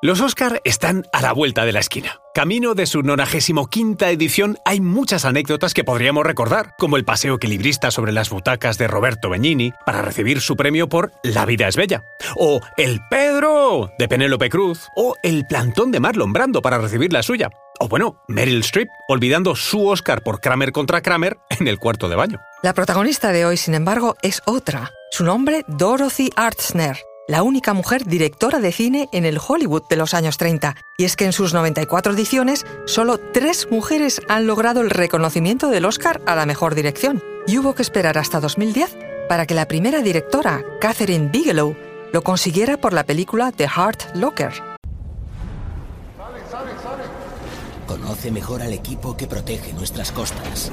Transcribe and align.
Los 0.00 0.20
Oscar 0.20 0.60
están 0.62 1.02
a 1.12 1.20
la 1.22 1.32
vuelta 1.32 1.64
de 1.64 1.72
la 1.72 1.80
esquina. 1.80 2.20
Camino 2.32 2.74
de 2.74 2.86
su 2.86 3.02
95 3.02 4.04
edición 4.04 4.56
hay 4.64 4.80
muchas 4.80 5.24
anécdotas 5.24 5.74
que 5.74 5.82
podríamos 5.82 6.24
recordar, 6.24 6.76
como 6.78 6.96
el 6.96 7.04
paseo 7.04 7.34
equilibrista 7.34 7.90
sobre 7.90 8.12
las 8.12 8.30
butacas 8.30 8.78
de 8.78 8.86
Roberto 8.86 9.28
Benigni 9.28 9.72
para 9.84 10.00
recibir 10.00 10.40
su 10.40 10.54
premio 10.54 10.88
por 10.88 11.10
La 11.24 11.44
vida 11.46 11.66
es 11.66 11.74
bella, 11.74 12.04
o 12.36 12.60
El 12.76 13.00
Pedro 13.10 13.90
de 13.98 14.06
Penélope 14.06 14.50
Cruz, 14.50 14.86
o 14.94 15.16
El 15.24 15.44
plantón 15.48 15.90
de 15.90 15.98
Marlon 15.98 16.32
Brando 16.32 16.62
para 16.62 16.78
recibir 16.78 17.12
la 17.12 17.24
suya, 17.24 17.50
o 17.80 17.88
bueno, 17.88 18.22
Meryl 18.28 18.60
Streep 18.60 18.88
olvidando 19.08 19.56
su 19.56 19.84
Oscar 19.88 20.22
por 20.22 20.40
Kramer 20.40 20.70
contra 20.70 21.00
Kramer 21.00 21.38
en 21.58 21.66
el 21.66 21.80
cuarto 21.80 22.08
de 22.08 22.14
baño. 22.14 22.38
La 22.62 22.72
protagonista 22.72 23.32
de 23.32 23.46
hoy, 23.46 23.56
sin 23.56 23.74
embargo, 23.74 24.14
es 24.22 24.42
otra. 24.44 24.92
Su 25.10 25.24
nombre, 25.24 25.64
Dorothy 25.66 26.30
Artzner 26.36 26.98
la 27.28 27.42
única 27.42 27.74
mujer 27.74 28.06
directora 28.06 28.58
de 28.58 28.72
cine 28.72 29.08
en 29.12 29.26
el 29.26 29.38
Hollywood 29.38 29.82
de 29.88 29.96
los 29.96 30.14
años 30.14 30.38
30. 30.38 30.76
Y 30.96 31.04
es 31.04 31.14
que 31.14 31.26
en 31.26 31.34
sus 31.34 31.52
94 31.52 32.14
ediciones, 32.14 32.64
solo 32.86 33.18
tres 33.18 33.68
mujeres 33.70 34.22
han 34.28 34.46
logrado 34.46 34.80
el 34.80 34.90
reconocimiento 34.90 35.68
del 35.68 35.84
Oscar 35.84 36.22
a 36.26 36.34
la 36.34 36.46
mejor 36.46 36.74
dirección. 36.74 37.22
Y 37.46 37.58
hubo 37.58 37.74
que 37.74 37.82
esperar 37.82 38.16
hasta 38.16 38.40
2010 38.40 38.96
para 39.28 39.44
que 39.44 39.54
la 39.54 39.68
primera 39.68 40.00
directora, 40.00 40.64
Catherine 40.80 41.28
Bigelow, 41.28 41.76
lo 42.14 42.22
consiguiera 42.22 42.78
por 42.78 42.94
la 42.94 43.04
película 43.04 43.52
The 43.52 43.68
Heart 43.68 44.16
Locker. 44.16 44.52
Conoce 47.86 48.30
mejor 48.30 48.62
al 48.62 48.72
equipo 48.72 49.16
que 49.16 49.26
protege 49.26 49.74
nuestras 49.74 50.12
costas. 50.12 50.72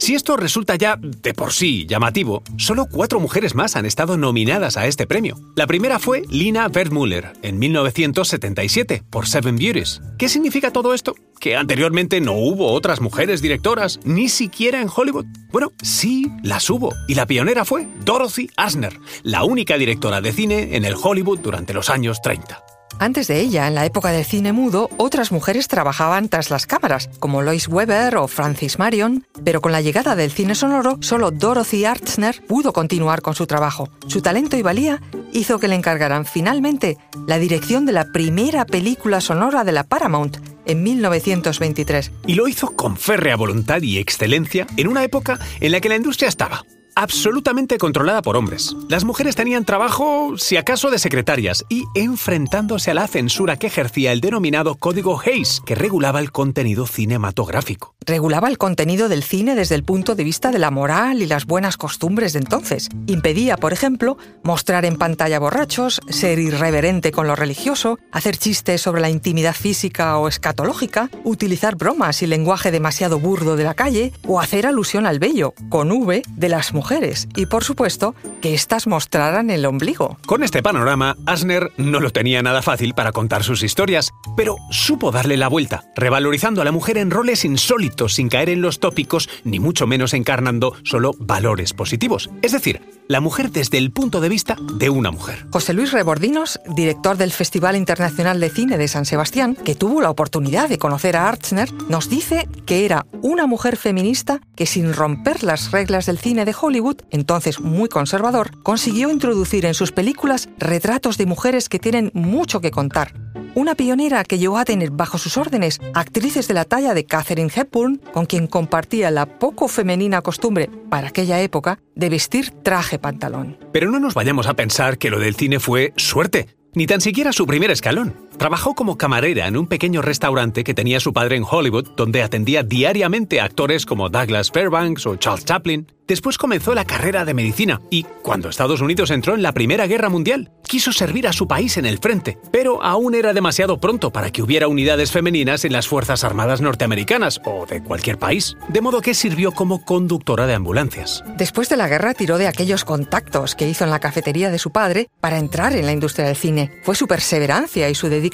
Si 0.00 0.14
esto 0.14 0.38
resulta 0.38 0.76
ya 0.76 0.96
de 0.98 1.34
por 1.34 1.52
sí 1.52 1.84
llamativo, 1.86 2.42
solo 2.56 2.86
cuatro 2.90 3.20
mujeres 3.20 3.54
más 3.54 3.76
han 3.76 3.84
estado 3.84 4.16
nominadas 4.16 4.78
a 4.78 4.86
este 4.86 5.06
premio. 5.06 5.36
La 5.56 5.66
primera 5.66 5.98
fue 5.98 6.22
Lina 6.30 6.68
Wertmüller 6.74 7.34
en 7.42 7.58
1977 7.58 9.02
por 9.10 9.28
Seven 9.28 9.56
Beauties. 9.56 10.00
¿Qué 10.18 10.30
significa 10.30 10.72
todo 10.72 10.94
esto? 10.94 11.14
¿Que 11.38 11.54
anteriormente 11.54 12.18
no 12.22 12.32
hubo 12.32 12.72
otras 12.72 13.02
mujeres 13.02 13.42
directoras, 13.42 14.00
ni 14.02 14.30
siquiera 14.30 14.80
en 14.80 14.88
Hollywood? 14.88 15.26
Bueno, 15.52 15.70
sí, 15.82 16.32
las 16.42 16.70
hubo, 16.70 16.94
y 17.06 17.14
la 17.14 17.26
pionera 17.26 17.66
fue 17.66 17.86
Dorothy 18.02 18.48
Asner, 18.56 18.98
la 19.22 19.44
única 19.44 19.76
directora 19.76 20.22
de 20.22 20.32
cine 20.32 20.76
en 20.76 20.86
el 20.86 20.94
Hollywood 21.00 21.40
durante 21.40 21.74
los 21.74 21.90
años 21.90 22.22
30. 22.22 22.69
Antes 23.00 23.28
de 23.28 23.40
ella, 23.40 23.66
en 23.66 23.74
la 23.74 23.86
época 23.86 24.10
del 24.10 24.26
cine 24.26 24.52
mudo, 24.52 24.90
otras 24.98 25.32
mujeres 25.32 25.68
trabajaban 25.68 26.28
tras 26.28 26.50
las 26.50 26.66
cámaras, 26.66 27.08
como 27.18 27.40
Lois 27.40 27.66
Weber 27.66 28.18
o 28.18 28.28
Francis 28.28 28.78
Marion, 28.78 29.24
pero 29.42 29.62
con 29.62 29.72
la 29.72 29.80
llegada 29.80 30.14
del 30.16 30.30
cine 30.30 30.54
sonoro, 30.54 30.98
solo 31.00 31.30
Dorothy 31.30 31.86
Artzner 31.86 32.44
pudo 32.46 32.74
continuar 32.74 33.22
con 33.22 33.34
su 33.34 33.46
trabajo. 33.46 33.88
Su 34.06 34.20
talento 34.20 34.58
y 34.58 34.62
valía 34.62 35.00
hizo 35.32 35.58
que 35.58 35.68
le 35.68 35.76
encargaran 35.76 36.26
finalmente 36.26 36.98
la 37.26 37.38
dirección 37.38 37.86
de 37.86 37.92
la 37.92 38.04
primera 38.12 38.66
película 38.66 39.22
sonora 39.22 39.64
de 39.64 39.72
la 39.72 39.84
Paramount, 39.84 40.36
en 40.66 40.82
1923. 40.82 42.12
Y 42.26 42.34
lo 42.34 42.48
hizo 42.48 42.76
con 42.76 42.98
férrea 42.98 43.36
voluntad 43.36 43.80
y 43.80 43.96
excelencia 43.96 44.66
en 44.76 44.88
una 44.88 45.04
época 45.04 45.38
en 45.60 45.72
la 45.72 45.80
que 45.80 45.88
la 45.88 45.96
industria 45.96 46.28
estaba 46.28 46.66
absolutamente 47.00 47.78
controlada 47.78 48.20
por 48.20 48.36
hombres. 48.36 48.76
Las 48.88 49.04
mujeres 49.04 49.34
tenían 49.34 49.64
trabajo, 49.64 50.34
si 50.36 50.56
acaso, 50.56 50.90
de 50.90 50.98
secretarias 50.98 51.64
y 51.68 51.84
enfrentándose 51.94 52.90
a 52.90 52.94
la 52.94 53.08
censura 53.08 53.56
que 53.56 53.68
ejercía 53.68 54.12
el 54.12 54.20
denominado 54.20 54.74
Código 54.74 55.18
Hayes, 55.18 55.62
que 55.64 55.74
regulaba 55.74 56.20
el 56.20 56.30
contenido 56.30 56.86
cinematográfico. 56.86 57.94
Regulaba 58.10 58.48
el 58.48 58.58
contenido 58.58 59.08
del 59.08 59.22
cine 59.22 59.54
desde 59.54 59.76
el 59.76 59.84
punto 59.84 60.16
de 60.16 60.24
vista 60.24 60.50
de 60.50 60.58
la 60.58 60.72
moral 60.72 61.22
y 61.22 61.26
las 61.26 61.46
buenas 61.46 61.76
costumbres 61.76 62.32
de 62.32 62.40
entonces. 62.40 62.88
Impedía, 63.06 63.56
por 63.56 63.72
ejemplo, 63.72 64.18
mostrar 64.42 64.84
en 64.84 64.96
pantalla 64.96 65.38
borrachos, 65.38 66.00
ser 66.08 66.40
irreverente 66.40 67.12
con 67.12 67.28
lo 67.28 67.36
religioso, 67.36 68.00
hacer 68.10 68.36
chistes 68.36 68.80
sobre 68.80 69.00
la 69.00 69.10
intimidad 69.10 69.54
física 69.54 70.18
o 70.18 70.26
escatológica, 70.26 71.08
utilizar 71.22 71.76
bromas 71.76 72.20
y 72.22 72.26
lenguaje 72.26 72.72
demasiado 72.72 73.20
burdo 73.20 73.54
de 73.54 73.62
la 73.62 73.74
calle 73.74 74.12
o 74.26 74.40
hacer 74.40 74.66
alusión 74.66 75.06
al 75.06 75.20
bello, 75.20 75.54
con 75.68 75.92
V, 75.92 76.24
de 76.34 76.48
las 76.48 76.74
mujeres 76.74 76.80
mujeres 76.80 77.28
y, 77.36 77.44
por 77.44 77.62
supuesto, 77.62 78.14
que 78.40 78.54
éstas 78.54 78.86
mostraran 78.86 79.50
el 79.50 79.66
ombligo. 79.66 80.16
Con 80.26 80.42
este 80.42 80.62
panorama, 80.62 81.14
Asner 81.26 81.70
no 81.76 82.00
lo 82.00 82.10
tenía 82.10 82.42
nada 82.42 82.62
fácil 82.62 82.94
para 82.94 83.12
contar 83.12 83.44
sus 83.44 83.62
historias, 83.62 84.10
pero 84.34 84.56
supo 84.70 85.12
darle 85.12 85.36
la 85.36 85.46
vuelta, 85.46 85.84
revalorizando 85.94 86.62
a 86.62 86.64
la 86.64 86.72
mujer 86.72 86.96
en 86.96 87.10
roles 87.10 87.44
insólitos 87.44 87.99
sin 88.08 88.28
caer 88.28 88.48
en 88.48 88.62
los 88.62 88.80
tópicos, 88.80 89.28
ni 89.44 89.60
mucho 89.60 89.86
menos 89.86 90.14
encarnando 90.14 90.74
solo 90.84 91.14
valores 91.18 91.72
positivos. 91.72 92.30
Es 92.42 92.52
decir, 92.52 92.80
la 93.08 93.20
mujer 93.20 93.50
desde 93.50 93.78
el 93.78 93.90
punto 93.90 94.20
de 94.20 94.28
vista 94.28 94.56
de 94.74 94.88
una 94.88 95.10
mujer. 95.10 95.46
José 95.50 95.74
Luis 95.74 95.92
Rebordinos, 95.92 96.60
director 96.68 97.16
del 97.16 97.32
Festival 97.32 97.76
Internacional 97.76 98.38
de 98.38 98.50
Cine 98.50 98.78
de 98.78 98.86
San 98.88 99.04
Sebastián, 99.04 99.56
que 99.56 99.74
tuvo 99.74 100.00
la 100.00 100.10
oportunidad 100.10 100.68
de 100.68 100.78
conocer 100.78 101.16
a 101.16 101.28
Archner, 101.28 101.72
nos 101.88 102.08
dice 102.08 102.48
que 102.66 102.84
era 102.84 103.06
una 103.22 103.46
mujer 103.46 103.76
feminista 103.76 104.40
que 104.54 104.66
sin 104.66 104.92
romper 104.92 105.42
las 105.42 105.72
reglas 105.72 106.06
del 106.06 106.18
cine 106.18 106.44
de 106.44 106.54
Hollywood, 106.58 107.02
entonces 107.10 107.60
muy 107.60 107.88
conservador, 107.88 108.62
consiguió 108.62 109.10
introducir 109.10 109.66
en 109.66 109.74
sus 109.74 109.90
películas 109.90 110.48
retratos 110.58 111.18
de 111.18 111.26
mujeres 111.26 111.68
que 111.68 111.78
tienen 111.78 112.10
mucho 112.14 112.60
que 112.60 112.70
contar 112.70 113.12
una 113.54 113.74
pionera 113.74 114.24
que 114.24 114.38
llegó 114.38 114.58
a 114.58 114.64
tener 114.64 114.90
bajo 114.90 115.18
sus 115.18 115.36
órdenes 115.36 115.80
actrices 115.94 116.48
de 116.48 116.54
la 116.54 116.64
talla 116.64 116.94
de 116.94 117.04
Catherine 117.04 117.50
Hepburn, 117.54 118.00
con 118.12 118.26
quien 118.26 118.46
compartía 118.46 119.10
la 119.10 119.26
poco 119.26 119.68
femenina 119.68 120.22
costumbre 120.22 120.70
para 120.88 121.08
aquella 121.08 121.40
época 121.40 121.80
de 121.94 122.08
vestir 122.08 122.50
traje 122.62 122.98
pantalón. 122.98 123.58
Pero 123.72 123.90
no 123.90 124.00
nos 124.00 124.14
vayamos 124.14 124.46
a 124.46 124.54
pensar 124.54 124.98
que 124.98 125.10
lo 125.10 125.18
del 125.18 125.34
cine 125.34 125.60
fue 125.60 125.92
suerte, 125.96 126.48
ni 126.74 126.86
tan 126.86 127.00
siquiera 127.00 127.32
su 127.32 127.46
primer 127.46 127.70
escalón. 127.70 128.29
Trabajó 128.40 128.74
como 128.74 128.96
camarera 128.96 129.48
en 129.48 129.58
un 129.58 129.66
pequeño 129.66 130.00
restaurante 130.00 130.64
que 130.64 130.72
tenía 130.72 130.98
su 130.98 131.12
padre 131.12 131.36
en 131.36 131.44
Hollywood, 131.44 131.90
donde 131.94 132.22
atendía 132.22 132.62
diariamente 132.62 133.38
a 133.38 133.44
actores 133.44 133.84
como 133.84 134.08
Douglas 134.08 134.50
Fairbanks 134.50 135.04
o 135.04 135.16
Charles 135.16 135.44
Chaplin. 135.44 135.86
Después 136.08 136.38
comenzó 136.38 136.74
la 136.74 136.86
carrera 136.86 137.24
de 137.24 137.34
medicina 137.34 137.82
y, 137.88 138.02
cuando 138.02 138.48
Estados 138.48 138.80
Unidos 138.80 139.12
entró 139.12 139.36
en 139.36 139.42
la 139.42 139.52
Primera 139.52 139.86
Guerra 139.86 140.08
Mundial, 140.08 140.50
quiso 140.66 140.90
servir 140.90 141.28
a 141.28 141.32
su 141.32 141.46
país 141.46 141.76
en 141.76 141.86
el 141.86 141.98
frente, 141.98 142.36
pero 142.50 142.82
aún 142.82 143.14
era 143.14 143.32
demasiado 143.32 143.78
pronto 143.78 144.10
para 144.10 144.32
que 144.32 144.42
hubiera 144.42 144.66
unidades 144.66 145.12
femeninas 145.12 145.64
en 145.64 145.72
las 145.72 145.86
Fuerzas 145.86 146.24
Armadas 146.24 146.60
norteamericanas 146.60 147.40
o 147.44 147.64
de 147.66 147.80
cualquier 147.80 148.18
país, 148.18 148.56
de 148.68 148.80
modo 148.80 149.02
que 149.02 149.14
sirvió 149.14 149.52
como 149.52 149.84
conductora 149.84 150.48
de 150.48 150.54
ambulancias. 150.54 151.22
Después 151.36 151.68
de 151.68 151.76
la 151.76 151.86
guerra 151.86 152.14
tiró 152.14 152.38
de 152.38 152.48
aquellos 152.48 152.84
contactos 152.84 153.54
que 153.54 153.68
hizo 153.68 153.84
en 153.84 153.90
la 153.90 154.00
cafetería 154.00 154.50
de 154.50 154.58
su 154.58 154.72
padre 154.72 155.10
para 155.20 155.38
entrar 155.38 155.76
en 155.76 155.86
la 155.86 155.92
industria 155.92 156.26
del 156.26 156.34
cine. 156.34 156.72
Fue 156.82 156.96
su 156.96 157.06
perseverancia 157.06 157.88
y 157.88 157.94
su 157.94 158.08
dedicación 158.08 158.29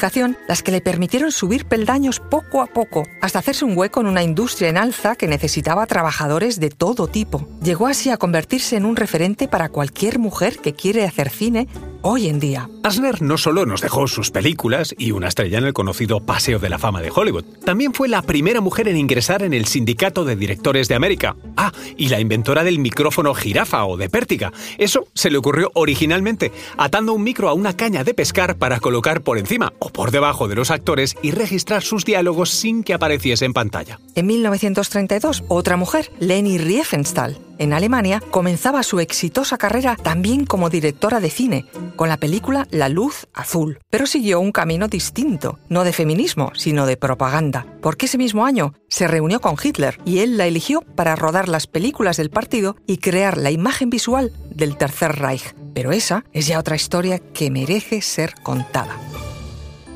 las 0.46 0.62
que 0.62 0.72
le 0.72 0.80
permitieron 0.80 1.32
subir 1.32 1.64
peldaños 1.64 2.20
poco 2.20 2.62
a 2.62 2.66
poco, 2.66 3.04
hasta 3.20 3.38
hacerse 3.38 3.64
un 3.64 3.76
hueco 3.76 4.00
en 4.00 4.06
una 4.06 4.22
industria 4.22 4.68
en 4.68 4.76
alza 4.76 5.16
que 5.16 5.26
necesitaba 5.26 5.86
trabajadores 5.86 6.60
de 6.60 6.70
todo 6.70 7.08
tipo. 7.08 7.48
Llegó 7.62 7.86
así 7.86 8.10
a 8.10 8.16
convertirse 8.16 8.76
en 8.76 8.84
un 8.84 8.96
referente 8.96 9.48
para 9.48 9.68
cualquier 9.68 10.18
mujer 10.18 10.58
que 10.58 10.74
quiere 10.74 11.04
hacer 11.04 11.30
cine 11.30 11.66
hoy 12.06 12.28
en 12.28 12.38
día. 12.38 12.68
Asner 12.84 13.20
no 13.20 13.36
solo 13.36 13.66
nos 13.66 13.80
dejó 13.80 14.06
sus 14.06 14.30
películas 14.30 14.94
y 14.96 15.10
una 15.10 15.26
estrella 15.26 15.58
en 15.58 15.64
el 15.64 15.72
conocido 15.72 16.20
Paseo 16.20 16.60
de 16.60 16.68
la 16.68 16.78
Fama 16.78 17.02
de 17.02 17.10
Hollywood, 17.12 17.44
también 17.64 17.92
fue 17.92 18.06
la 18.06 18.22
primera 18.22 18.60
mujer 18.60 18.86
en 18.86 18.96
ingresar 18.96 19.42
en 19.42 19.52
el 19.52 19.66
Sindicato 19.66 20.24
de 20.24 20.36
Directores 20.36 20.86
de 20.86 20.94
América. 20.94 21.34
Ah, 21.56 21.72
y 21.96 22.08
la 22.08 22.20
inventora 22.20 22.62
del 22.62 22.78
micrófono 22.78 23.34
jirafa 23.34 23.84
o 23.86 23.96
de 23.96 24.08
pértiga. 24.08 24.52
Eso 24.78 25.08
se 25.14 25.30
le 25.30 25.38
ocurrió 25.38 25.72
originalmente, 25.74 26.52
atando 26.76 27.12
un 27.12 27.24
micro 27.24 27.48
a 27.48 27.54
una 27.54 27.76
caña 27.76 28.04
de 28.04 28.14
pescar 28.14 28.56
para 28.56 28.78
colocar 28.78 29.22
por 29.22 29.36
encima 29.36 29.72
o 29.80 29.90
por 29.90 30.12
debajo 30.12 30.46
de 30.46 30.54
los 30.54 30.70
actores 30.70 31.16
y 31.22 31.32
registrar 31.32 31.82
sus 31.82 32.04
diálogos 32.04 32.50
sin 32.50 32.84
que 32.84 32.94
apareciese 32.94 33.46
en 33.46 33.52
pantalla. 33.52 33.98
En 34.14 34.26
1932, 34.26 35.42
otra 35.48 35.76
mujer, 35.76 36.12
Leni 36.20 36.58
Riefenstahl, 36.58 37.38
en 37.58 37.72
Alemania, 37.72 38.22
comenzaba 38.30 38.82
su 38.82 39.00
exitosa 39.00 39.58
carrera 39.58 39.96
también 39.96 40.44
como 40.44 40.70
directora 40.70 41.20
de 41.20 41.30
cine, 41.30 41.66
con 41.96 42.08
la 42.08 42.16
película 42.16 42.66
La 42.70 42.88
Luz 42.88 43.26
Azul. 43.34 43.78
Pero 43.90 44.06
siguió 44.06 44.40
un 44.40 44.52
camino 44.52 44.88
distinto, 44.88 45.58
no 45.68 45.84
de 45.84 45.92
feminismo, 45.92 46.52
sino 46.54 46.86
de 46.86 46.96
propaganda, 46.96 47.66
porque 47.80 48.06
ese 48.06 48.18
mismo 48.18 48.46
año 48.46 48.74
se 48.88 49.08
reunió 49.08 49.40
con 49.40 49.56
Hitler 49.62 49.98
y 50.04 50.18
él 50.18 50.36
la 50.36 50.46
eligió 50.46 50.82
para 50.82 51.16
rodar 51.16 51.48
las 51.48 51.66
películas 51.66 52.16
del 52.16 52.30
partido 52.30 52.76
y 52.86 52.98
crear 52.98 53.36
la 53.36 53.50
imagen 53.50 53.90
visual 53.90 54.32
del 54.50 54.76
Tercer 54.76 55.16
Reich. 55.16 55.54
Pero 55.74 55.92
esa 55.92 56.24
es 56.32 56.46
ya 56.46 56.58
otra 56.58 56.76
historia 56.76 57.18
que 57.18 57.50
merece 57.50 58.00
ser 58.00 58.34
contada. 58.42 58.96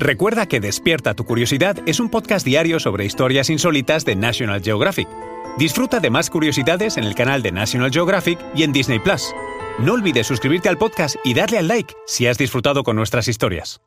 Recuerda 0.00 0.46
que 0.46 0.60
Despierta 0.60 1.12
tu 1.12 1.26
Curiosidad 1.26 1.76
es 1.84 2.00
un 2.00 2.08
podcast 2.08 2.44
diario 2.44 2.80
sobre 2.80 3.04
historias 3.04 3.50
insólitas 3.50 4.06
de 4.06 4.16
National 4.16 4.62
Geographic. 4.62 5.06
Disfruta 5.58 6.00
de 6.00 6.10
más 6.10 6.30
curiosidades 6.30 6.96
en 6.96 7.04
el 7.04 7.14
canal 7.14 7.42
de 7.42 7.52
National 7.52 7.90
Geographic 7.90 8.38
y 8.54 8.62
en 8.62 8.72
Disney 8.72 8.98
Plus. 8.98 9.34
No 9.78 9.94
olvides 9.94 10.26
suscribirte 10.26 10.68
al 10.68 10.78
podcast 10.78 11.16
y 11.24 11.34
darle 11.34 11.58
al 11.58 11.68
like 11.68 11.94
si 12.06 12.26
has 12.26 12.38
disfrutado 12.38 12.82
con 12.82 12.96
nuestras 12.96 13.28
historias. 13.28 13.80